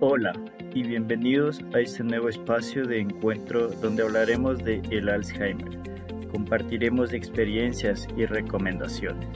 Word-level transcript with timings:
Hola 0.00 0.32
y 0.74 0.82
bienvenidos 0.82 1.60
a 1.74 1.80
este 1.80 2.04
nuevo 2.04 2.28
espacio 2.28 2.84
de 2.86 3.00
encuentro 3.00 3.68
donde 3.68 4.02
hablaremos 4.02 4.62
de 4.64 4.82
el 4.90 5.08
Alzheimer. 5.08 5.78
Compartiremos 6.30 7.12
experiencias 7.12 8.06
y 8.16 8.26
recomendaciones. 8.26 9.28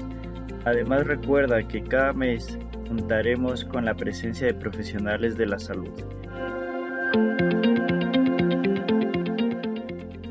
Además 0.64 1.06
recuerda 1.06 1.66
que 1.66 1.82
cada 1.82 2.12
mes 2.12 2.58
contaremos 2.88 3.64
con 3.64 3.84
la 3.84 3.94
presencia 3.94 4.46
de 4.46 4.54
profesionales 4.54 5.36
de 5.36 5.46
la 5.46 5.58
salud. 5.58 5.90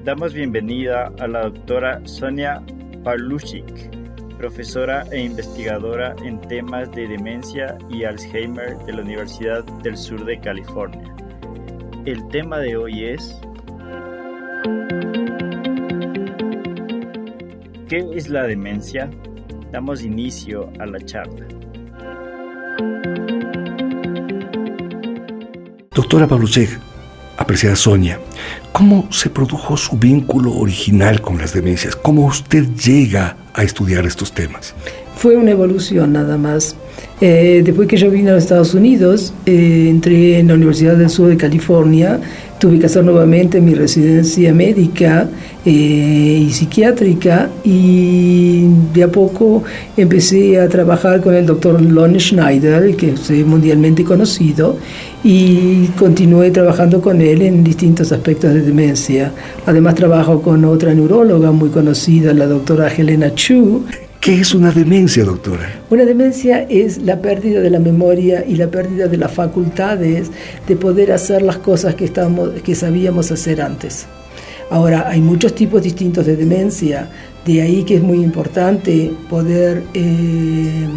Damos 0.03 0.33
bienvenida 0.33 1.11
a 1.19 1.27
la 1.27 1.43
doctora 1.43 1.99
Sonia 2.05 2.61
Pawlushik, 3.03 3.65
profesora 4.37 5.05
e 5.11 5.19
investigadora 5.21 6.15
en 6.23 6.39
temas 6.41 6.91
de 6.91 7.07
demencia 7.07 7.77
y 7.89 8.03
Alzheimer 8.03 8.77
de 8.85 8.93
la 8.93 9.01
Universidad 9.01 9.63
del 9.83 9.97
Sur 9.97 10.25
de 10.25 10.39
California. 10.39 11.15
El 12.05 12.27
tema 12.29 12.59
de 12.59 12.77
hoy 12.77 13.05
es 13.05 13.39
¿Qué 17.87 18.03
es 18.13 18.29
la 18.29 18.43
demencia? 18.43 19.09
Damos 19.71 20.03
inicio 20.03 20.71
a 20.79 20.85
la 20.85 20.99
charla. 20.99 21.45
Doctora 25.93 26.27
Pavluchek, 26.27 26.79
apreciada 27.37 27.75
Sonia, 27.75 28.19
¿cómo 28.71 29.07
se 29.11 29.29
produjo 29.29 29.77
su 29.77 29.97
vínculo 29.97 30.53
original 30.53 31.21
con 31.21 31.37
las 31.37 31.53
demencias? 31.53 31.95
¿Cómo 31.95 32.25
usted 32.25 32.65
llega 32.75 33.37
a 33.53 33.63
estudiar 33.63 34.05
estos 34.05 34.31
temas? 34.31 34.73
Fue 35.15 35.35
una 35.37 35.51
evolución 35.51 36.13
nada 36.13 36.37
más. 36.37 36.75
Eh, 37.21 37.61
después 37.63 37.87
que 37.87 37.95
yo 37.95 38.11
vine 38.11 38.31
a 38.31 38.33
los 38.33 38.43
Estados 38.43 38.73
Unidos, 38.73 39.33
eh, 39.45 39.87
entré 39.89 40.37
en 40.37 40.49
la 40.49 40.55
Universidad 40.55 40.97
del 40.97 41.09
Sur 41.09 41.29
de 41.29 41.37
California, 41.37 42.19
tuve 42.59 42.77
que 42.77 42.87
hacer 42.87 43.05
nuevamente 43.05 43.61
mi 43.61 43.73
residencia 43.73 44.53
médica 44.53 45.29
eh, 45.65 46.45
y 46.45 46.49
psiquiátrica 46.51 47.49
y 47.63 48.65
de 48.93 49.03
a 49.03 49.07
poco 49.07 49.63
empecé 49.95 50.59
a 50.59 50.67
trabajar 50.67 51.21
con 51.21 51.35
el 51.35 51.45
doctor 51.45 51.81
Lon 51.81 52.19
Schneider, 52.19 52.95
que 52.97 53.11
es 53.11 53.29
mundialmente 53.45 54.03
conocido, 54.03 54.77
y 55.23 55.87
continué 55.97 56.51
trabajando 56.51 57.01
con 57.01 57.21
él 57.21 57.41
en 57.41 57.63
distintos 57.63 58.11
aspectos 58.11 58.53
de 58.53 58.61
demencia. 58.61 59.31
Además 59.65 59.95
trabajo 59.95 60.41
con 60.41 60.65
otra 60.65 60.93
neuróloga 60.93 61.51
muy 61.51 61.69
conocida, 61.69 62.33
la 62.33 62.45
doctora 62.45 62.89
Helena 62.89 63.33
Chu, 63.33 63.85
¿Qué 64.25 64.39
es 64.41 64.55
una 64.55 64.71
demencia, 64.71 65.23
doctora? 65.23 65.81
Una 65.91 66.03
demencia 66.03 66.65
es 66.67 66.97
la 66.97 67.21
pérdida 67.21 67.61
de 67.61 67.69
la 67.69 67.77
memoria 67.77 68.43
y 68.43 68.55
la 68.55 68.65
pérdida 68.65 69.07
de 69.07 69.17
las 69.17 69.31
facultades 69.31 70.31
de 70.67 70.75
poder 70.75 71.11
hacer 71.11 71.43
las 71.43 71.57
cosas 71.57 71.93
que, 71.93 72.05
estamos, 72.05 72.49
que 72.63 72.73
sabíamos 72.73 73.31
hacer 73.31 73.61
antes. 73.61 74.07
Ahora, 74.71 75.07
hay 75.07 75.21
muchos 75.21 75.53
tipos 75.53 75.83
distintos 75.83 76.25
de 76.25 76.35
demencia, 76.37 77.07
de 77.45 77.61
ahí 77.61 77.83
que 77.83 77.97
es 77.97 78.01
muy 78.01 78.17
importante 78.23 79.13
poder 79.29 79.83
eh, 79.93 80.87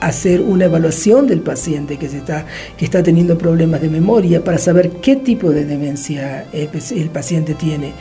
hacer 0.00 0.40
una 0.40 0.64
evaluación 0.64 1.26
del 1.26 1.40
paciente 1.40 1.98
que, 1.98 2.08
se 2.08 2.18
está, 2.18 2.46
que 2.76 2.84
está 2.84 3.02
teniendo 3.02 3.36
problemas 3.36 3.80
de 3.80 3.90
memoria 3.90 4.42
para 4.42 4.58
saber 4.58 4.90
qué 5.02 5.16
tipo 5.16 5.50
de 5.50 5.64
demencia 5.64 6.46
el, 6.52 7.10
paciente 7.10 7.54
tiene. 7.54 7.92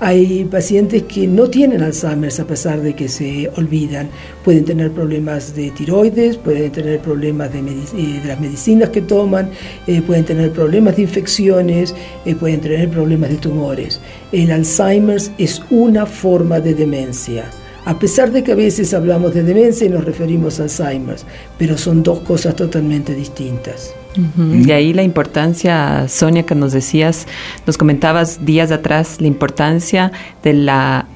Hay 0.00 0.44
pacientes 0.44 1.02
que 1.02 1.26
no 1.26 1.50
tienen 1.50 1.82
Alzheimer 1.82 2.32
a 2.40 2.44
pesar 2.44 2.80
de 2.80 2.94
que 2.94 3.08
se 3.08 3.50
olvidan. 3.56 4.08
Pueden 4.44 4.64
tener 4.64 4.92
problemas 4.92 5.54
de 5.54 5.70
tiroides, 5.70 6.36
pueden 6.36 6.70
tener 6.70 7.00
problemas 7.00 7.52
de, 7.52 7.58
eh, 7.58 8.22
las 8.24 8.40
medicinas 8.40 8.90
que 8.90 9.02
toman, 9.02 9.50
eh, 9.86 10.00
pueden 10.02 10.24
tener 10.24 10.52
problemas 10.52 10.96
de 10.96 11.02
infecciones, 11.02 11.94
eh, 12.24 12.34
pueden 12.34 12.60
tener 12.60 12.88
problemas 12.88 13.30
de 13.30 13.36
tumores. 13.36 14.00
El 14.32 14.50
Alzheimer 14.50 15.20
es 15.38 15.62
una 15.70 16.06
forma 16.06 16.60
de 16.60 16.74
demencia 16.74 17.44
a 17.84 17.98
pesar 17.98 18.32
de 18.32 18.42
que 18.42 18.52
a 18.52 18.54
veces 18.54 18.92
hablamos 18.94 19.34
de 19.34 19.42
demencia 19.42 19.86
y 19.86 19.90
nos 19.90 20.04
referimos 20.04 20.60
a 20.60 20.64
Alzheimer, 20.64 21.16
pero 21.58 21.78
son 21.78 22.02
dos 22.02 22.20
cosas 22.20 22.54
totalmente 22.56 23.14
distintas. 23.14 23.94
Y 24.52 24.72
ahí 24.72 24.92
la 24.92 25.04
importancia, 25.04 26.08
Sonia, 26.08 26.44
que 26.44 26.56
nos 26.56 26.72
decías, 26.72 27.26
nos 27.66 27.78
comentabas 27.78 28.44
días 28.44 28.72
atrás, 28.72 29.20
la 29.20 29.28
importancia 29.28 30.10
de 30.42 30.54
la 30.54 31.06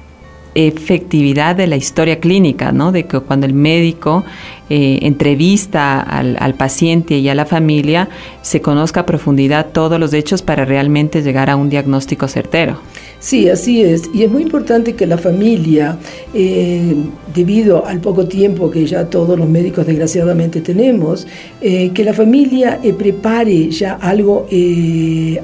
efectividad 0.55 1.55
de 1.55 1.67
la 1.67 1.75
historia 1.75 2.19
clínica, 2.19 2.71
¿no? 2.71 2.91
De 2.91 3.05
que 3.05 3.19
cuando 3.19 3.45
el 3.45 3.53
médico 3.53 4.23
eh, 4.69 4.99
entrevista 5.01 5.99
al, 5.99 6.37
al, 6.39 6.53
paciente 6.53 7.17
y 7.17 7.27
a 7.27 7.35
la 7.35 7.45
familia, 7.45 8.07
se 8.41 8.61
conozca 8.61 9.01
a 9.01 9.05
profundidad 9.05 9.67
todos 9.73 9.99
los 9.99 10.13
hechos 10.13 10.41
para 10.41 10.63
realmente 10.63 11.21
llegar 11.21 11.49
a 11.49 11.55
un 11.55 11.69
diagnóstico 11.69 12.27
certero. 12.27 12.79
Sí, 13.23 13.47
así 13.47 13.81
es. 13.81 14.01
Y 14.13 14.23
es 14.23 14.29
muy 14.29 14.41
importante 14.41 14.95
que 14.95 15.07
la 15.07 15.17
familia, 15.17 15.97
eh, 16.33 16.93
debido 17.33 17.85
al 17.85 18.01
poco 18.01 18.27
tiempo 18.27 18.69
que 18.69 18.85
ya 18.85 19.09
todos 19.09 19.39
los 19.39 19.47
médicos 19.47 19.87
desgraciadamente 19.87 20.59
tenemos, 20.59 21.25
eh, 21.61 21.91
que 21.93 22.03
la 22.03 22.13
familia 22.13 22.81
prepare 22.97 23.69
ya 23.69 23.93
algo 23.93 24.45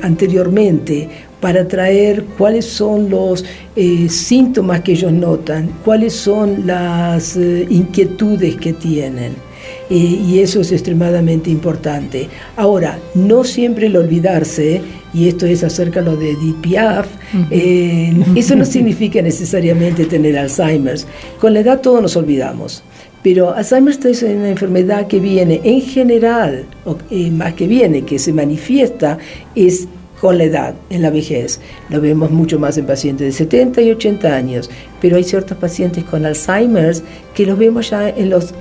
anteriormente 0.01 1.07
para 1.39 1.67
traer 1.67 2.25
cuáles 2.37 2.65
son 2.65 3.09
los 3.09 3.45
eh, 3.75 4.09
síntomas 4.09 4.81
que 4.81 4.93
ellos 4.93 5.11
notan, 5.11 5.69
cuáles 5.85 6.13
son 6.13 6.67
las 6.67 7.37
eh, 7.37 7.65
inquietudes 7.69 8.57
que 8.57 8.73
tienen. 8.73 9.48
Eh, 9.89 9.95
y 9.95 10.39
eso 10.39 10.61
es 10.61 10.71
extremadamente 10.71 11.49
importante. 11.49 12.29
Ahora, 12.55 12.99
no 13.15 13.43
siempre 13.43 13.87
el 13.87 13.97
olvidarse, 13.97 14.81
y 15.13 15.27
esto 15.27 15.45
es 15.45 15.63
acerca 15.63 16.01
de 16.01 16.05
lo 16.05 16.15
de 16.15 16.35
Piaf, 16.61 17.07
eso 17.51 18.55
no 18.55 18.65
significa 18.65 19.21
necesariamente 19.21 20.05
tener 20.05 20.37
Alzheimer. 20.37 20.99
Con 21.39 21.53
la 21.53 21.61
edad 21.61 21.81
todos 21.81 22.01
nos 22.01 22.15
olvidamos. 22.15 22.83
Pero 23.23 23.53
Alzheimer 23.53 23.97
es 24.05 24.23
una 24.23 24.49
enfermedad 24.49 25.07
que 25.07 25.19
viene 25.19 25.59
en 25.63 25.81
general, 25.81 26.65
o, 26.85 26.97
más 27.31 27.53
que 27.53 27.67
viene, 27.67 28.03
que 28.03 28.17
se 28.17 28.31
manifiesta, 28.31 29.17
es 29.55 29.87
con 30.21 30.37
la 30.37 30.45
edad, 30.45 30.75
en 30.89 31.01
la 31.01 31.09
vejez. 31.09 31.59
Lo 31.89 32.01
vemos 32.01 32.31
mucho 32.31 32.59
más 32.59 32.77
en 32.77 32.85
pacientes 32.85 33.25
de 33.25 33.31
70 33.31 33.81
y 33.81 33.91
80 33.91 34.35
años, 34.35 34.69
pero 35.01 35.17
hay 35.17 35.23
ciertos 35.23 35.57
pacientes 35.57 36.03
con 36.03 36.25
Alzheimer 36.25 36.95
que 37.33 37.45
los 37.45 37.57
vemos 37.57 37.89
ya 37.89 38.09
en 38.09 38.29
los 38.29 38.53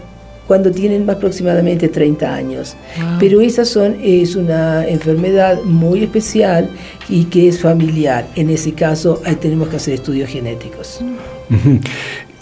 cuando 0.49 0.73
tienen 0.73 1.09
aproximadamente 1.09 1.89
30 1.89 2.35
años. 2.35 2.75
Pero 3.21 3.41
esa 3.41 3.65
son, 3.65 3.97
es 4.03 4.35
una 4.35 4.89
enfermedad 4.89 5.63
muy 5.63 6.03
especial 6.03 6.71
y 7.09 7.25
que 7.25 7.49
es 7.49 7.61
familiar. 7.61 8.27
En 8.35 8.49
ese 8.51 8.73
caso, 8.73 9.21
ahí 9.25 9.37
tenemos 9.37 9.69
que 9.69 9.77
hacer 9.77 9.95
estudios 9.95 10.31
genéticos. 10.31 11.01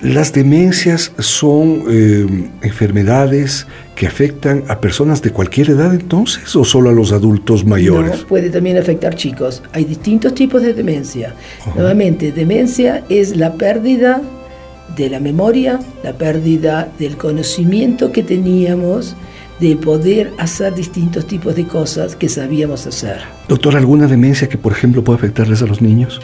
¿Las 0.02 0.32
demencias 0.32 1.10
son 1.18 1.84
eh, 1.88 2.48
enfermedades 2.62 3.66
que 3.94 4.06
afectan 4.06 4.62
a 4.68 4.78
personas 4.78 5.22
de 5.22 5.30
cualquier 5.30 5.70
edad 5.70 5.92
entonces 5.94 6.54
o 6.54 6.64
solo 6.64 6.90
a 6.90 6.92
los 6.92 7.12
adultos 7.12 7.64
mayores? 7.64 8.20
No, 8.20 8.26
puede 8.26 8.50
también 8.50 8.76
afectar 8.76 9.16
chicos. 9.16 9.62
Hay 9.72 9.84
distintos 9.84 10.34
tipos 10.34 10.62
de 10.62 10.74
demencia. 10.74 11.34
Nuevamente, 11.74 12.30
demencia 12.30 13.02
es 13.08 13.36
la 13.36 13.54
pérdida 13.54 14.20
de 14.96 15.10
la 15.10 15.20
memoria, 15.20 15.80
la 16.02 16.12
pérdida 16.12 16.88
del 16.98 17.16
conocimiento 17.16 18.12
que 18.12 18.22
teníamos 18.22 19.16
de 19.60 19.76
poder 19.76 20.32
hacer 20.38 20.74
distintos 20.74 21.26
tipos 21.26 21.54
de 21.56 21.66
cosas 21.66 22.14
que 22.14 22.28
sabíamos 22.28 22.86
hacer. 22.86 23.20
Doctor, 23.48 23.76
¿alguna 23.76 24.06
demencia 24.06 24.48
que 24.48 24.58
por 24.58 24.72
ejemplo 24.72 25.02
puede 25.02 25.18
afectarles 25.18 25.62
a 25.62 25.66
los 25.66 25.80
niños? 25.80 26.20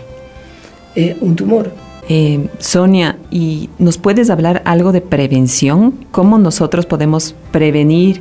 Eh, 0.95 1.17
un 1.21 1.35
tumor 1.35 1.73
eh, 2.09 2.49
Sonia, 2.59 3.17
¿y 3.31 3.71
nos 3.79 3.99
puedes 3.99 4.29
hablar 4.29 4.63
algo 4.65 4.93
de 4.93 5.01
prevención? 5.01 5.95
¿Cómo 6.11 6.39
nosotros 6.39 6.85
podemos 6.85 7.35
prevenir 7.53 8.21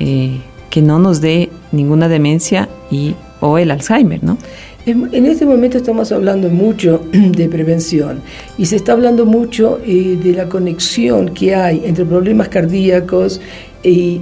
eh, 0.00 0.40
que 0.70 0.80
no 0.80 0.98
nos 0.98 1.20
dé 1.20 1.50
ninguna 1.70 2.08
demencia 2.08 2.68
y, 2.90 3.14
o 3.40 3.58
el 3.58 3.70
Alzheimer, 3.70 4.24
no? 4.24 4.38
En 4.86 5.24
este 5.24 5.46
momento 5.46 5.78
estamos 5.78 6.12
hablando 6.12 6.50
mucho 6.50 7.00
de 7.12 7.48
prevención 7.48 8.20
y 8.58 8.66
se 8.66 8.76
está 8.76 8.92
hablando 8.92 9.24
mucho 9.24 9.80
eh, 9.86 10.18
de 10.22 10.32
la 10.34 10.46
conexión 10.48 11.32
que 11.32 11.54
hay 11.54 11.82
entre 11.86 12.04
problemas 12.04 12.48
cardíacos 12.48 13.40
y 13.82 14.20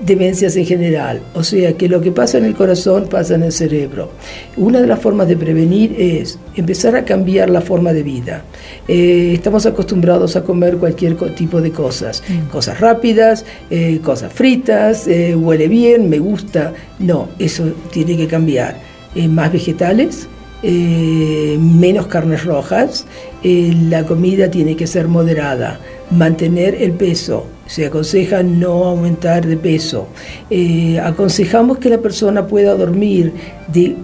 demencias 0.00 0.56
en 0.56 0.64
general, 0.64 1.20
o 1.34 1.44
sea 1.44 1.74
que 1.74 1.88
lo 1.88 2.00
que 2.00 2.10
pasa 2.10 2.38
en 2.38 2.46
el 2.46 2.54
corazón 2.54 3.06
pasa 3.08 3.34
en 3.34 3.42
el 3.42 3.52
cerebro. 3.52 4.10
Una 4.56 4.80
de 4.80 4.86
las 4.86 4.98
formas 4.98 5.28
de 5.28 5.36
prevenir 5.36 5.94
es 5.98 6.38
empezar 6.56 6.96
a 6.96 7.04
cambiar 7.04 7.50
la 7.50 7.60
forma 7.60 7.92
de 7.92 8.02
vida. 8.02 8.44
Eh, 8.88 9.32
estamos 9.34 9.66
acostumbrados 9.66 10.36
a 10.36 10.42
comer 10.42 10.78
cualquier 10.78 11.16
tipo 11.34 11.60
de 11.60 11.70
cosas, 11.70 12.22
mm. 12.26 12.48
cosas 12.48 12.80
rápidas, 12.80 13.44
eh, 13.70 14.00
cosas 14.02 14.32
fritas, 14.32 15.06
eh, 15.06 15.36
huele 15.36 15.68
bien, 15.68 16.08
me 16.08 16.18
gusta. 16.18 16.72
No, 16.98 17.28
eso 17.38 17.70
tiene 17.90 18.16
que 18.16 18.26
cambiar. 18.26 18.89
Más 19.28 19.52
vegetales, 19.52 20.28
menos 20.62 22.06
carnes 22.06 22.44
rojas, 22.44 23.06
la 23.42 24.04
comida 24.04 24.50
tiene 24.50 24.76
que 24.76 24.86
ser 24.86 25.08
moderada, 25.08 25.80
mantener 26.10 26.74
el 26.74 26.92
peso 26.92 27.46
se 27.70 27.86
aconseja 27.86 28.42
no 28.42 28.84
aumentar 28.84 29.46
de 29.46 29.56
peso. 29.56 30.08
Eh, 30.50 30.98
aconsejamos 30.98 31.78
que 31.78 31.88
la 31.88 31.98
persona 31.98 32.44
pueda 32.48 32.74
dormir 32.74 33.32
de 33.68 33.94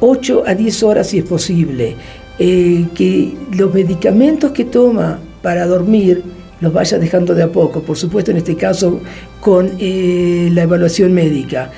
8 0.00 0.44
a 0.46 0.54
10 0.54 0.82
horas 0.84 1.08
si 1.08 1.18
es 1.18 1.24
posible. 1.24 1.96
Eh, 2.38 2.86
que 2.94 3.36
los 3.52 3.74
medicamentos 3.74 4.52
que 4.52 4.64
toma 4.64 5.18
para 5.42 5.66
dormir 5.66 6.22
los 6.60 6.72
vaya 6.72 6.98
dejando 6.98 7.34
de 7.34 7.42
a 7.42 7.52
poco, 7.52 7.82
por 7.82 7.98
supuesto 7.98 8.30
en 8.30 8.38
este 8.38 8.56
caso 8.56 9.00
con 9.40 9.72
eh, 9.78 10.48
la 10.52 10.62
evaluación 10.62 11.12
médica 11.12 11.70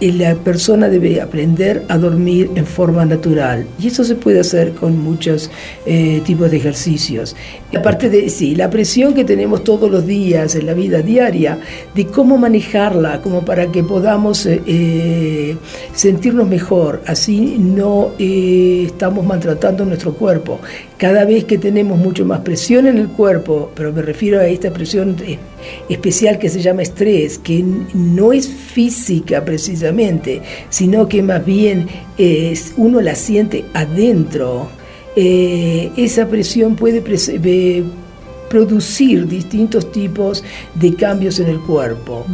la 0.00 0.34
persona 0.34 0.88
debe 0.88 1.20
aprender 1.20 1.84
a 1.88 1.96
dormir 1.96 2.50
en 2.56 2.66
forma 2.66 3.04
natural 3.04 3.66
y 3.78 3.88
eso 3.88 4.04
se 4.04 4.14
puede 4.14 4.40
hacer 4.40 4.72
con 4.72 4.98
muchos 4.98 5.50
eh, 5.86 6.20
tipos 6.24 6.50
de 6.50 6.58
ejercicios. 6.58 7.34
Aparte 7.76 8.10
de 8.10 8.28
sí, 8.28 8.54
la 8.54 8.70
presión 8.70 9.14
que 9.14 9.24
tenemos 9.24 9.64
todos 9.64 9.90
los 9.90 10.06
días 10.06 10.54
en 10.54 10.66
la 10.66 10.74
vida 10.74 11.00
diaria, 11.00 11.58
de 11.94 12.06
cómo 12.06 12.36
manejarla, 12.38 13.22
como 13.22 13.44
para 13.44 13.70
que 13.72 13.82
podamos 13.82 14.46
eh, 14.46 14.62
eh, 14.66 15.56
sentirnos 15.94 16.48
mejor, 16.48 17.02
así 17.06 17.56
no 17.58 18.12
estamos 18.18 19.24
maltratando 19.24 19.84
nuestro 19.84 20.14
cuerpo. 20.14 20.60
Cada 20.98 21.24
vez 21.24 21.44
que 21.44 21.58
tenemos 21.58 21.98
mucho 21.98 22.24
más 22.24 22.40
presión 22.40 22.86
en 22.86 22.98
el 22.98 23.08
cuerpo, 23.08 23.70
pero 23.74 23.92
me 23.92 24.02
refiero 24.02 24.40
a 24.40 24.46
esta 24.46 24.72
presión 24.72 25.16
especial 25.88 26.38
que 26.38 26.48
se 26.48 26.60
llama 26.60 26.82
estrés, 26.82 27.38
que 27.38 27.64
no 27.94 28.32
es 28.32 28.48
física 28.48 29.44
precisamente, 29.44 30.42
sino 30.70 31.08
que 31.08 31.22
más 31.22 31.44
bien 31.44 31.86
es, 32.18 32.72
uno 32.76 33.00
la 33.00 33.14
siente 33.14 33.64
adentro. 33.74 34.68
Eh, 35.16 35.90
esa 35.96 36.28
presión 36.28 36.74
puede 36.74 37.00
producir 38.48 39.26
distintos 39.26 39.90
tipos 39.90 40.44
de 40.74 40.94
cambios 40.94 41.38
en 41.40 41.48
el 41.48 41.60
cuerpo. 41.60 42.24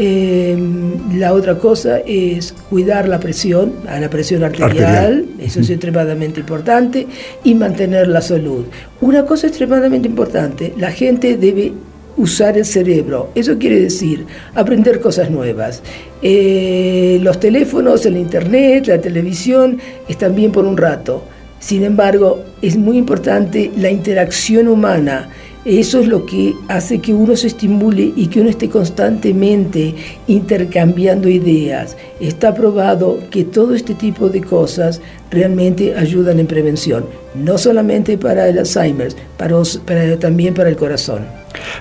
Em, 0.00 1.18
la 1.18 1.34
otra 1.34 1.58
cosa 1.58 1.98
es 1.98 2.54
cuidar 2.70 3.08
la 3.08 3.18
presión, 3.18 3.72
a 3.88 3.98
la 3.98 4.08
presión 4.08 4.44
arterial, 4.44 5.26
eso 5.40 5.58
es 5.60 5.70
extremadamente 5.70 6.38
importante, 6.38 7.06
y 7.42 7.54
mantener 7.56 8.06
la 8.06 8.20
salud. 8.20 8.66
Una 9.00 9.24
cosa 9.24 9.48
extremadamente 9.48 10.06
importante, 10.06 10.72
la 10.78 10.92
gente 10.92 11.36
debe 11.36 11.72
usar 12.18 12.58
el 12.58 12.66
cerebro. 12.66 13.30
Eso 13.34 13.58
quiere 13.58 13.80
decir 13.80 14.26
aprender 14.54 15.00
cosas 15.00 15.30
nuevas. 15.30 15.82
Eh, 16.20 17.18
los 17.22 17.40
teléfonos, 17.40 18.04
el 18.04 18.16
internet, 18.16 18.88
la 18.88 19.00
televisión 19.00 19.78
están 20.08 20.34
bien 20.34 20.52
por 20.52 20.66
un 20.66 20.76
rato. 20.76 21.22
Sin 21.60 21.82
embargo, 21.84 22.44
es 22.60 22.76
muy 22.76 22.98
importante 22.98 23.70
la 23.76 23.90
interacción 23.90 24.68
humana. 24.68 25.30
Eso 25.68 26.00
es 26.00 26.08
lo 26.08 26.24
que 26.24 26.56
hace 26.68 26.98
que 26.98 27.12
uno 27.12 27.36
se 27.36 27.48
estimule 27.48 28.14
y 28.16 28.28
que 28.28 28.40
uno 28.40 28.48
esté 28.48 28.70
constantemente 28.70 29.94
intercambiando 30.26 31.28
ideas. 31.28 31.94
Está 32.20 32.54
probado 32.54 33.20
que 33.30 33.44
todo 33.44 33.74
este 33.74 33.92
tipo 33.92 34.30
de 34.30 34.40
cosas 34.40 35.02
realmente 35.30 35.94
ayudan 35.94 36.40
en 36.40 36.46
prevención, 36.46 37.04
no 37.34 37.58
solamente 37.58 38.16
para 38.16 38.48
el 38.48 38.58
Alzheimer, 38.60 39.12
pero 39.36 40.18
también 40.18 40.54
para 40.54 40.70
el 40.70 40.76
corazón. 40.76 41.26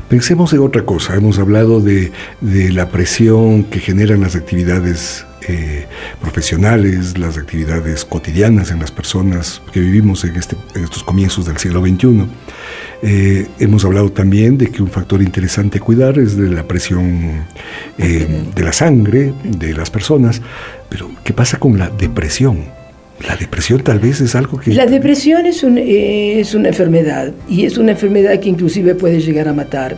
Pensemos 0.10 0.52
en 0.52 0.60
otra 0.60 0.84
cosa. 0.84 1.16
Hemos 1.16 1.40
hablado 1.40 1.80
de, 1.80 2.12
la 2.42 2.90
presión 2.90 3.64
que 3.64 3.80
generan 3.80 4.20
las 4.20 4.36
actividades 4.36 5.26
eh, 5.48 5.86
profesionales, 6.20 7.18
las 7.18 7.38
actividades 7.38 8.06
cotidianas 8.06 8.72
en 8.72 8.80
las 8.80 8.92
personas 8.92 9.62
que 9.72 9.80
vivimos 9.80 10.24
en, 10.26 10.36
este, 10.36 10.56
estos 10.76 11.04
comienzos 11.04 11.46
del 11.46 11.58
siglo 11.58 11.82
XXI. 11.82 12.26
Eh, 13.04 13.48
hemos 13.60 13.86
hablado 13.86 14.12
también 14.12 14.58
de 14.58 14.72
que 14.72 14.82
un 14.82 14.90
factor 14.90 15.22
interesante 15.22 15.78
a 15.78 15.82
cuidar 15.82 16.18
es 16.20 16.36
de 16.36 16.50
la 16.50 16.64
presión 16.64 17.46
eh, 17.98 18.28
de 18.54 18.64
la 18.64 18.74
sangre 18.74 19.34
de 19.44 19.74
las 19.74 19.90
personas, 19.90 20.42
pero 20.90 21.10
¿qué 21.24 21.34
pasa 21.34 21.60
con 21.60 21.78
la 21.78 21.90
depresión? 21.90 22.66
La 23.28 23.36
depresión 23.36 23.82
tal 23.82 24.00
vez 24.00 24.22
es 24.22 24.36
algo 24.36 24.60
que... 24.60 24.74
La 24.74 24.86
depresión 24.86 25.46
es, 25.46 25.64
es 25.64 26.54
una 26.54 26.68
enfermedad 26.68 27.32
y 27.50 27.66
es 27.66 27.78
una 27.78 27.92
enfermedad 27.92 28.40
que 28.40 28.50
inclusive 28.50 28.96
puede 28.96 29.22
llegar 29.22 29.48
a 29.48 29.54
matar. 29.54 29.98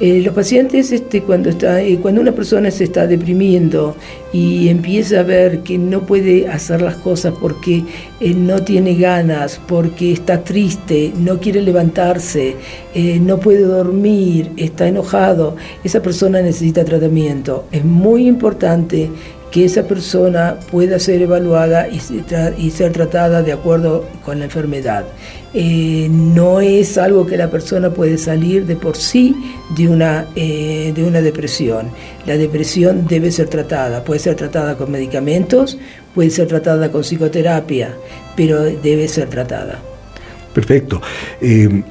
Eh, 0.00 0.22
los 0.24 0.32
pacientes, 0.32 0.92
este, 0.92 1.22
cuando, 1.22 1.50
está, 1.50 1.82
eh, 1.82 1.98
cuando 2.00 2.22
una 2.22 2.32
persona 2.32 2.70
se 2.70 2.84
está 2.84 3.06
deprimiendo 3.06 3.94
y 4.32 4.68
empieza 4.68 5.20
a 5.20 5.24
ver 5.24 5.60
que 5.60 5.76
no 5.76 6.06
puede 6.06 6.48
hacer 6.48 6.80
las 6.80 6.96
cosas 6.96 7.34
porque 7.38 7.84
eh, 8.18 8.32
no 8.32 8.62
tiene 8.62 8.94
ganas, 8.94 9.60
porque 9.68 10.12
está 10.12 10.42
triste, 10.42 11.12
no 11.18 11.38
quiere 11.38 11.60
levantarse, 11.60 12.56
no 13.20 13.38
puede 13.38 13.60
dormir, 13.60 14.52
está 14.56 14.88
enojado, 14.88 15.56
esa 15.84 16.00
persona 16.00 16.40
necesita 16.40 16.82
tratamiento. 16.82 17.66
Es 17.70 17.84
muy 17.84 18.26
importante 18.26 19.10
que 19.50 19.64
esa 19.64 19.82
persona 19.82 20.56
pueda 20.70 20.98
ser 20.98 21.22
evaluada 21.22 21.88
y, 21.88 22.70
ser 22.70 22.92
tratada 22.92 23.42
de 23.42 23.52
acuerdo 23.52 24.06
con 24.24 24.38
la 24.38 24.44
enfermedad. 24.44 25.04
Eh, 25.52 26.06
no 26.10 26.60
es 26.60 26.96
algo 26.96 27.26
que 27.26 27.36
la 27.36 27.50
persona 27.50 27.90
puede 27.90 28.18
salir 28.18 28.66
de 28.66 28.76
por 28.76 28.96
sí 28.96 29.34
de 29.76 29.88
una, 29.88 30.26
eh, 30.36 30.92
de 30.94 31.02
una 31.02 31.20
depresión. 31.20 31.88
La 32.26 32.36
depresión 32.36 33.06
debe 33.08 33.32
ser 33.32 33.48
tratada, 33.48 34.04
puede 34.04 34.20
ser 34.20 34.36
tratada 34.36 34.76
con 34.76 34.92
medicamentos, 34.92 35.78
puede 36.14 36.30
ser 36.30 36.46
tratada 36.46 36.92
con 36.92 37.02
psicoterapia, 37.02 37.96
pero 38.36 38.62
debe 38.62 39.08
ser 39.08 39.28
tratada. 39.28 39.80
Perfecto. 40.54 41.00
Eh, 41.40 41.82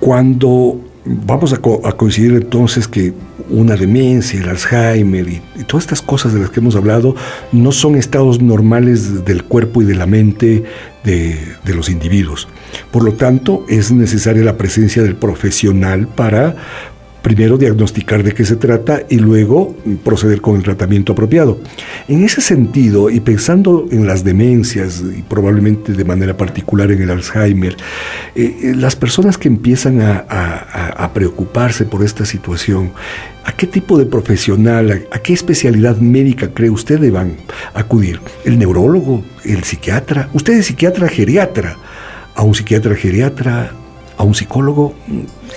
cuando 0.00 0.87
vamos 1.08 1.52
a, 1.52 1.58
coincidir 1.58 2.32
entonces 2.34 2.86
que 2.86 3.12
una 3.48 3.76
demencia, 3.76 4.40
el 4.40 4.48
Alzheimer 4.48 5.28
y, 5.28 5.42
todas 5.66 5.84
estas 5.84 6.02
cosas 6.02 6.32
de 6.34 6.40
las 6.40 6.50
que 6.50 6.60
hemos 6.60 6.76
hablado 6.76 7.14
no 7.52 7.72
son 7.72 7.96
estados 7.96 8.40
normales 8.42 9.24
del 9.24 9.44
cuerpo 9.44 9.82
y 9.82 9.86
de 9.86 9.94
la 9.94 10.06
mente 10.06 10.64
de, 11.04 11.38
de 11.64 11.74
los 11.74 11.88
individuos. 11.88 12.48
Por 12.90 13.04
lo 13.04 13.14
tanto, 13.14 13.64
es 13.68 13.90
necesaria 13.90 14.44
la 14.44 14.56
presencia 14.56 15.02
del 15.02 15.16
profesional 15.16 16.06
para 16.06 16.56
primero 17.28 17.58
diagnosticar 17.58 18.22
de 18.22 18.32
qué 18.32 18.46
se 18.46 18.56
trata 18.56 19.02
y 19.10 19.16
luego 19.16 19.76
proceder 20.02 20.40
con 20.40 20.56
el 20.56 20.62
tratamiento 20.62 21.12
apropiado. 21.12 21.60
En 22.08 22.24
ese 22.24 22.40
sentido, 22.40 23.10
y 23.10 23.20
pensando 23.20 23.86
en 23.90 24.06
las 24.06 24.24
demencias 24.24 25.02
y 25.14 25.20
probablemente 25.20 25.92
de 25.92 26.04
manera 26.06 26.38
particular 26.38 26.90
en 26.90 27.02
el 27.02 27.10
Alzheimer, 27.10 27.76
eh, 28.34 28.56
eh, 28.62 28.74
las 28.74 28.96
personas 28.96 29.36
que 29.36 29.48
empiezan 29.48 30.00
a, 30.00 31.10
preocuparse 31.12 31.84
por 31.84 32.02
esta 32.02 32.24
situación, 32.24 32.92
¿a 33.44 33.52
qué 33.52 33.66
tipo 33.66 33.98
de 33.98 34.06
profesional, 34.06 35.06
a, 35.10 35.18
qué 35.18 35.34
especialidad 35.34 35.98
médica 35.98 36.48
cree 36.54 36.70
usted 36.70 36.98
deban 36.98 37.36
acudir? 37.74 38.20
¿El 38.46 38.58
neurólogo? 38.58 39.22
¿El 39.44 39.64
psiquiatra? 39.64 40.30
¿Usted 40.32 40.54
es 40.54 40.66
psiquiatra 40.66 41.08
geriatra? 41.08 41.76
¿A 42.34 42.42
un 42.42 42.54
psiquiatra 42.54 42.94
geriatra? 42.94 43.72
¿A 44.16 44.22
un 44.22 44.34
psicólogo? 44.34 44.94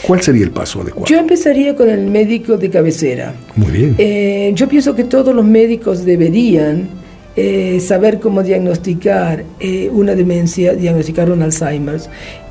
¿Cuál 0.04 0.22
sería 0.22 0.44
el 0.44 0.52
paso 0.52 0.82
adecuado? 0.82 1.08
Yo 1.08 1.20
empezaría 1.20 1.76
con 1.76 1.90
el 1.90 2.06
médico 2.08 2.58
de 2.58 2.70
cabecera. 2.70 3.34
Muy 3.56 3.72
bien. 3.72 3.96
Eh, 3.98 4.52
yo 4.56 4.68
pienso 4.68 4.96
que 4.96 5.04
todos 5.04 5.36
los 5.36 5.46
médicos 5.46 6.04
deberían 6.04 6.90
eh, 7.36 7.80
saber 7.80 8.20
cómo 8.20 8.44
diagnosticar 8.44 9.46
eh, 9.60 9.90
una 9.94 10.16
demencia, 10.16 10.74
diagnosticar 10.74 11.30
un 11.32 11.44
Alzheimer. 11.44 12.02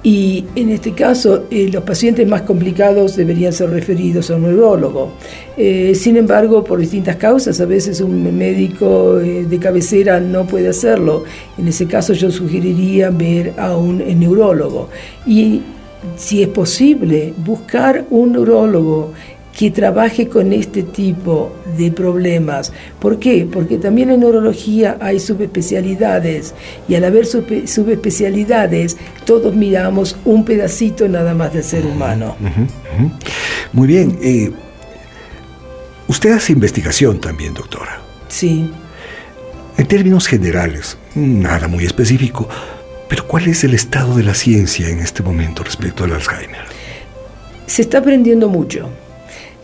Y 0.03 0.47
en 0.55 0.71
este 0.71 0.93
caso, 0.93 1.45
los 1.51 1.83
pacientes 1.83 2.27
más 2.27 2.43
complicados 2.43 3.17
deberían 3.17 3.53
ser 3.53 3.69
referidos 3.69 4.31
a 4.31 4.37
un 4.37 4.45
neurólogo. 4.45 5.13
sin 5.59 6.17
embargo, 6.17 6.65
por 6.65 6.79
distintas 6.79 7.17
causas, 7.17 7.61
a 7.61 7.67
veces 7.67 8.01
un 8.01 8.39
médico 8.39 9.17
de 9.17 9.59
cabecera 9.59 10.19
no 10.19 10.47
puede 10.47 10.69
hacerlo. 10.69 11.25
En 11.59 11.69
ese 11.69 11.85
caso, 11.85 12.15
yo 12.15 12.31
sugeriría 12.31 13.11
ver 13.11 13.53
a 13.59 13.77
un 13.77 13.99
neurólogo. 13.99 14.89
Y 15.27 15.61
si 16.17 16.43
es 16.43 16.49
posible, 16.49 17.35
buscar 17.39 18.07
un 18.11 18.33
neurólogo 18.33 19.13
que 19.57 19.71
trabaje 19.71 20.29
con 20.29 20.53
este 20.53 20.83
tipo 20.83 21.55
de 21.77 21.91
problemas. 21.93 22.73
¿Por 22.99 23.19
qué? 23.19 23.47
Porque 23.51 23.77
también 23.77 24.11
en 24.11 24.21
neurología 24.21 24.97
hay 25.01 25.19
subespecialidades 25.21 26.55
y 26.89 26.95
al 26.95 27.05
haber 27.05 27.27
subespecialidades 27.27 28.97
todos 29.25 29.55
miramos 29.55 30.17
un 30.25 30.45
pedacito 30.45 31.09
nada 31.09 31.35
más 31.35 31.53
del 31.53 31.65
ser 31.65 31.85
humano. 31.85 32.37
Muy 33.73 33.87
bien. 33.87 34.19
Eh, 34.23 34.51
usted 36.09 36.33
hace 36.33 36.53
investigación 36.53 37.21
también, 37.21 37.53
doctora. 37.53 38.01
Sí. 38.29 38.71
En 39.77 39.87
términos 39.87 40.27
generales, 40.27 40.97
nada 41.15 41.69
muy 41.69 41.85
específico. 41.85 42.49
Pero 43.11 43.27
¿cuál 43.27 43.49
es 43.49 43.65
el 43.65 43.75
estado 43.75 44.15
de 44.15 44.23
la 44.23 44.35
ciencia 44.35 44.89
en 44.89 45.01
este 45.01 45.25
momento 45.25 45.65
respecto 45.65 46.05
al 46.05 46.13
Alzheimer? 46.13 46.63
Se 47.67 47.83
está 47.83 47.99
aprendiendo 47.99 48.49
mucho. 48.49 48.89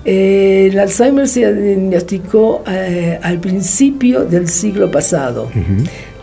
Eh, 0.05 0.69
el 0.71 0.79
Alzheimer 0.81 1.29
se 1.29 1.53
diagnosticó 1.53 2.65
eh, 2.67 3.19
al 3.23 3.39
principio 3.39 4.25
del 4.25 4.49
siglo 4.49 4.91
pasado. 4.91 5.51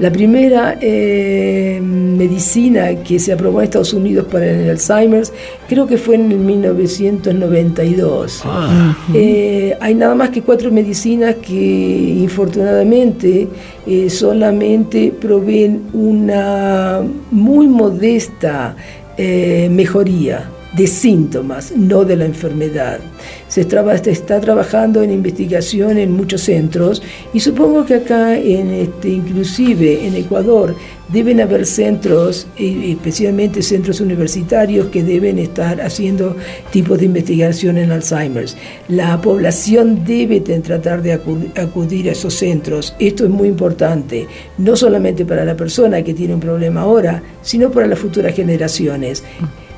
La 0.04 0.12
primera 0.12 0.78
eh, 0.82 1.80
medicina 1.82 2.94
que 3.06 3.20
se 3.20 3.32
aprobó 3.32 3.62
en 3.62 3.64
Estados 3.64 3.94
Unidos 3.94 4.28
para 4.30 4.52
el 4.52 4.72
Alzheimer 4.72 5.24
creo 5.70 5.88
que 5.88 5.98
fue 5.98 6.16
en 6.16 6.30
el 6.30 6.40
1992. 6.40 8.42
Ah. 8.44 8.98
Eh, 9.14 9.78
hay 9.80 9.96
nada 9.96 10.14
más 10.14 10.32
que 10.32 10.42
cuatro 10.42 10.72
medicinas 10.72 11.36
que 11.36 12.18
infortunadamente 12.20 13.48
eh, 13.88 14.10
solamente 14.10 15.14
proveen 15.22 15.84
una 15.94 17.02
muy 17.32 17.70
modesta 17.70 18.76
mejoría 19.18 20.50
de 20.74 20.88
síntomas, 20.88 21.72
no 21.76 22.04
de 22.04 22.16
la 22.16 22.26
enfermedad. 22.26 23.00
Se 23.48 23.62
está, 23.62 24.42
trabajando 24.42 25.04
en 25.04 25.12
investigación 25.12 25.98
en 25.98 26.12
muchos 26.12 26.42
centros 26.42 27.02
y 27.34 27.40
supongo 27.40 27.86
que 27.86 27.96
acá, 27.96 28.36
en 28.38 28.72
este, 28.72 29.10
inclusive 29.10 30.08
en 30.08 30.16
Ecuador, 30.16 30.76
deben 31.10 31.40
haber 31.42 31.68
centros, 31.68 32.48
especialmente 32.58 33.62
centros 33.62 34.02
universitarios, 34.02 34.88
que 34.88 35.04
deben 35.04 35.38
estar 35.38 35.80
haciendo 35.82 36.36
tipos 36.72 36.98
de 36.98 37.06
investigación 37.06 37.78
en 37.78 37.92
Alzheimer's. 37.92 38.58
La 38.88 39.22
población 39.22 40.04
debe 40.04 40.40
tratar 40.40 41.04
de 41.04 41.14
acudir 41.14 42.10
a 42.10 42.14
esos 42.14 42.34
centros. 42.34 42.96
Esto 42.98 43.26
es 43.26 43.30
muy 43.30 43.48
importante, 43.48 44.28
no 44.58 44.76
solamente 44.76 45.24
para 45.26 45.46
la 45.46 45.56
persona 45.56 46.02
que 46.02 46.16
tiene 46.16 46.34
un 46.34 46.40
problema 46.40 46.82
ahora, 46.82 47.22
sino 47.44 47.70
para 47.70 47.86
las 47.86 48.00
futuras 48.00 48.34
generaciones. 48.36 49.24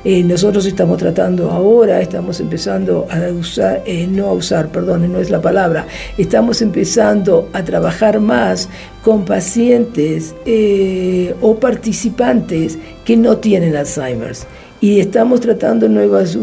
Eh, 0.08 0.22
nosotros 0.22 0.64
estamos 0.66 0.98
tratando 0.98 1.50
ahora, 1.50 2.00
estamos 2.00 2.38
empezando 2.38 3.08
a 3.10 3.28
usar, 3.32 3.82
eh, 3.86 4.06
no 4.08 4.26
a 4.26 4.34
usar, 4.34 4.68
perdón, 4.68 5.12
no 5.12 5.18
es 5.18 5.30
la 5.30 5.42
palabra, 5.42 5.84
estamos 6.16 6.62
empezando 6.62 7.48
a 7.52 7.64
trabajar 7.64 8.20
más 8.20 8.68
con 9.02 9.24
pacientes 9.24 10.32
eh, 10.44 11.34
o 11.40 11.56
participantes 11.56 12.78
que 13.04 13.16
no 13.16 13.38
tienen 13.38 13.74
Alzheimer's. 13.74 14.46
Y 14.80 15.00
estamos 15.00 15.40
tratando 15.40 15.88
nuevas, 15.88 16.38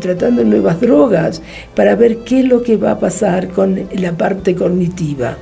tratando 0.00 0.42
nuevas 0.42 0.80
drogas 0.80 1.40
para 1.76 1.94
ver 1.94 2.18
qué 2.24 2.40
es 2.40 2.46
lo 2.46 2.64
que 2.64 2.76
va 2.76 2.90
a 2.90 2.98
pasar 2.98 3.50
con 3.50 3.78
la 3.94 4.16
parte 4.16 4.56
cognitiva, 4.56 5.38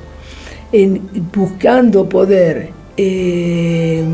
en, 0.72 1.00
buscando 1.32 2.06
poder 2.06 2.75
eh, 2.96 4.04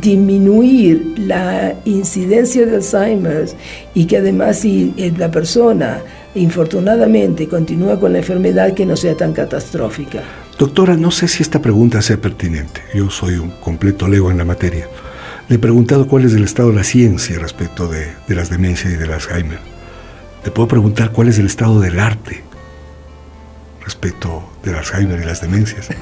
disminuir 0.00 1.14
la 1.18 1.74
incidencia 1.84 2.66
de 2.66 2.76
Alzheimer 2.76 3.48
y 3.94 4.06
que 4.06 4.18
además 4.18 4.60
si 4.60 4.94
la 5.16 5.30
persona 5.30 6.00
infortunadamente 6.34 7.48
continúa 7.48 8.00
con 8.00 8.12
la 8.12 8.18
enfermedad 8.18 8.74
que 8.74 8.86
no 8.86 8.96
sea 8.96 9.16
tan 9.16 9.32
catastrófica. 9.32 10.22
Doctora, 10.58 10.96
no 10.96 11.10
sé 11.10 11.28
si 11.28 11.42
esta 11.42 11.60
pregunta 11.60 12.00
sea 12.02 12.16
pertinente. 12.16 12.80
Yo 12.94 13.10
soy 13.10 13.34
un 13.34 13.50
completo 13.50 14.08
lego 14.08 14.30
en 14.30 14.38
la 14.38 14.44
materia. 14.44 14.88
Le 15.48 15.56
he 15.56 15.58
preguntado 15.58 16.06
cuál 16.06 16.24
es 16.24 16.32
el 16.32 16.44
estado 16.44 16.70
de 16.70 16.76
la 16.76 16.84
ciencia 16.84 17.38
respecto 17.38 17.88
de, 17.88 18.06
de 18.26 18.34
las 18.34 18.50
demencias 18.50 18.92
y 18.92 18.96
del 18.96 19.12
Alzheimer. 19.12 19.58
Le 20.44 20.50
puedo 20.50 20.68
preguntar 20.68 21.12
cuál 21.12 21.28
es 21.28 21.38
el 21.38 21.46
estado 21.46 21.80
del 21.80 21.98
arte 21.98 22.42
respecto 23.84 24.53
del 24.64 24.74
Alzheimer 24.76 25.20
y 25.20 25.24
las 25.24 25.40
demencias. 25.40 25.88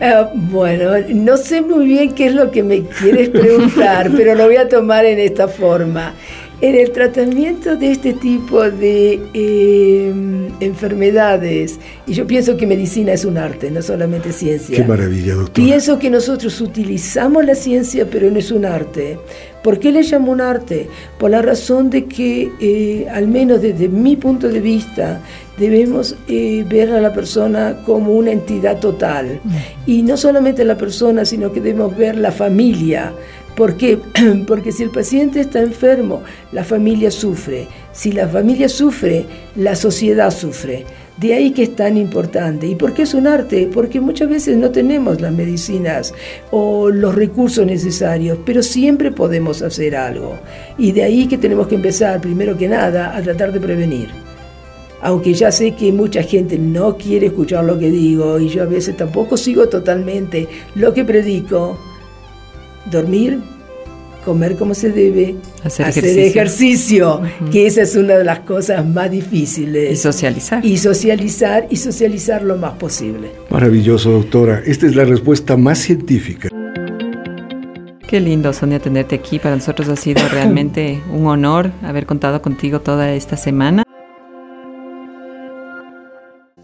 Ah, 0.00 0.30
bueno, 0.34 0.92
no 1.08 1.36
sé 1.36 1.60
muy 1.60 1.86
bien 1.86 2.14
qué 2.14 2.26
es 2.26 2.34
lo 2.34 2.50
que 2.50 2.62
me 2.62 2.82
quieres 2.82 3.28
preguntar, 3.28 4.10
pero 4.16 4.34
lo 4.34 4.44
voy 4.44 4.56
a 4.56 4.68
tomar 4.68 5.04
en 5.04 5.18
esta 5.18 5.48
forma. 5.48 6.14
En 6.60 6.76
el 6.76 6.92
tratamiento 6.92 7.76
de 7.76 7.90
este 7.90 8.12
tipo 8.12 8.62
de 8.62 9.20
em, 9.34 10.48
enfermedades, 10.60 11.78
y 12.06 12.14
yo 12.14 12.26
pienso 12.26 12.56
que 12.56 12.66
medicina 12.66 13.12
es 13.12 13.24
un 13.24 13.36
arte, 13.36 13.70
no 13.70 13.82
solamente 13.82 14.32
ciencia. 14.32 14.76
Qué 14.76 14.84
maravilla, 14.84 15.34
doctor. 15.34 15.64
Pienso 15.64 15.98
que 15.98 16.10
nosotros 16.10 16.60
utilizamos 16.60 17.44
la 17.44 17.54
ciencia, 17.54 18.06
pero 18.10 18.30
no 18.30 18.38
es 18.38 18.50
un 18.50 18.64
arte. 18.64 19.18
¿Por 19.62 19.78
qué 19.78 19.90
le 19.90 20.02
llamo 20.02 20.30
un 20.30 20.40
arte? 20.40 20.88
Por 21.18 21.30
la 21.30 21.42
razón 21.42 21.90
de 21.90 22.04
que, 22.04 22.52
eh, 22.60 23.06
al 23.10 23.28
menos 23.28 23.62
desde 23.62 23.88
mi 23.88 24.14
punto 24.16 24.48
de 24.48 24.60
vista, 24.60 25.20
debemos 25.56 26.16
eh, 26.28 26.64
ver 26.68 26.90
a 26.90 27.00
la 27.00 27.12
persona 27.12 27.78
como 27.86 28.12
una 28.12 28.30
entidad 28.30 28.78
total. 28.78 29.40
Y 29.86 30.02
no 30.02 30.16
solamente 30.16 30.64
la 30.64 30.76
persona, 30.76 31.24
sino 31.24 31.52
que 31.52 31.60
debemos 31.60 31.96
ver 31.96 32.16
la 32.16 32.30
familia. 32.30 33.14
¿Por 33.56 33.76
qué? 33.76 33.98
Porque 34.46 34.72
si 34.72 34.82
el 34.82 34.90
paciente 34.90 35.40
está 35.40 35.60
enfermo, 35.60 36.22
la 36.52 36.64
familia 36.64 37.10
sufre. 37.10 37.68
Si 37.92 38.10
la 38.12 38.28
familia 38.28 38.68
sufre, 38.68 39.26
la 39.54 39.76
sociedad 39.76 40.30
sufre. 40.30 40.84
De 41.16 41.32
ahí 41.34 41.52
que 41.52 41.62
es 41.62 41.76
tan 41.76 41.96
importante. 41.96 42.66
¿Y 42.66 42.74
por 42.74 42.92
qué 42.92 43.02
es 43.02 43.14
un 43.14 43.28
arte? 43.28 43.70
Porque 43.72 44.00
muchas 44.00 44.28
veces 44.28 44.56
no 44.56 44.70
tenemos 44.70 45.20
las 45.20 45.32
medicinas 45.32 46.12
o 46.50 46.90
los 46.90 47.14
recursos 47.14 47.64
necesarios, 47.64 48.38
pero 48.44 48.62
siempre 48.64 49.12
podemos 49.12 49.62
hacer 49.62 49.94
algo. 49.94 50.36
Y 50.76 50.90
de 50.90 51.04
ahí 51.04 51.28
que 51.28 51.38
tenemos 51.38 51.68
que 51.68 51.76
empezar, 51.76 52.20
primero 52.20 52.58
que 52.58 52.66
nada, 52.66 53.16
a 53.16 53.22
tratar 53.22 53.52
de 53.52 53.60
prevenir 53.60 54.08
aunque 55.04 55.34
ya 55.34 55.52
sé 55.52 55.72
que 55.72 55.92
mucha 55.92 56.22
gente 56.22 56.56
no 56.58 56.96
quiere 56.96 57.26
escuchar 57.26 57.62
lo 57.62 57.78
que 57.78 57.90
digo 57.90 58.40
y 58.40 58.48
yo 58.48 58.62
a 58.62 58.66
veces 58.66 58.96
tampoco 58.96 59.36
sigo 59.36 59.68
totalmente 59.68 60.48
lo 60.74 60.94
que 60.94 61.04
predico, 61.04 61.78
dormir, 62.90 63.40
comer 64.24 64.56
como 64.56 64.74
se 64.74 64.90
debe, 64.90 65.36
hacer, 65.62 65.86
ejercicio, 66.18 67.20
que 67.52 67.66
esa 67.66 67.82
es 67.82 67.94
una 67.94 68.14
de 68.14 68.24
las 68.24 68.40
cosas 68.40 68.86
más 68.86 69.10
difíciles. 69.10 69.92
Y 69.92 69.96
socializar. 69.96 70.64
Y 70.64 70.78
socializar 70.78 71.66
y 71.70 71.76
socializar 71.76 72.42
lo 72.42 72.56
más 72.56 72.72
posible. 72.72 73.30
Maravilloso, 73.50 74.10
doctora. 74.10 74.62
Esta 74.64 74.86
es 74.86 74.96
la 74.96 75.04
respuesta 75.04 75.56
más 75.56 75.78
científica. 75.78 76.48
Qué 78.06 78.20
lindo, 78.20 78.52
Sonia, 78.52 78.78
tenerte 78.78 79.16
aquí. 79.16 79.38
Para 79.38 79.56
nosotros 79.56 79.88
ha 79.88 79.96
sido 79.96 80.26
realmente 80.32 81.00
un 81.12 81.26
honor 81.26 81.70
haber 81.82 82.06
contado 82.06 82.40
contigo 82.40 82.80
toda 82.80 83.12
esta 83.12 83.36
semana. 83.36 83.82